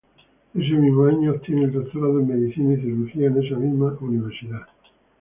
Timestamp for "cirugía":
2.81-3.27